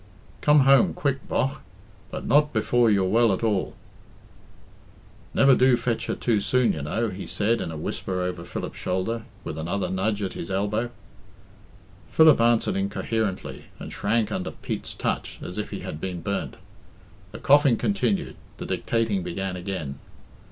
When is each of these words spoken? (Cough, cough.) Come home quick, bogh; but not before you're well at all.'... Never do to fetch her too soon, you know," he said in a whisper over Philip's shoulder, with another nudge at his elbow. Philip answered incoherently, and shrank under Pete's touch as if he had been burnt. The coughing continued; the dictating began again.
(Cough, 0.41 0.57
cough.) 0.57 0.65
Come 0.65 0.65
home 0.65 0.93
quick, 0.95 1.27
bogh; 1.29 1.59
but 2.09 2.25
not 2.25 2.51
before 2.53 2.89
you're 2.89 3.03
well 3.05 3.31
at 3.31 3.43
all.'... 3.43 3.75
Never 5.35 5.53
do 5.53 5.75
to 5.75 5.77
fetch 5.79 6.07
her 6.07 6.15
too 6.15 6.41
soon, 6.41 6.73
you 6.73 6.81
know," 6.81 7.09
he 7.09 7.27
said 7.27 7.61
in 7.61 7.69
a 7.69 7.77
whisper 7.77 8.19
over 8.21 8.43
Philip's 8.43 8.79
shoulder, 8.79 9.25
with 9.43 9.59
another 9.59 9.91
nudge 9.91 10.23
at 10.23 10.33
his 10.33 10.49
elbow. 10.49 10.89
Philip 12.09 12.41
answered 12.41 12.77
incoherently, 12.77 13.65
and 13.77 13.93
shrank 13.93 14.31
under 14.31 14.49
Pete's 14.49 14.95
touch 14.95 15.39
as 15.43 15.59
if 15.59 15.69
he 15.69 15.81
had 15.81 16.01
been 16.01 16.21
burnt. 16.21 16.55
The 17.31 17.37
coughing 17.37 17.77
continued; 17.77 18.37
the 18.57 18.65
dictating 18.65 19.21
began 19.21 19.55
again. 19.55 19.99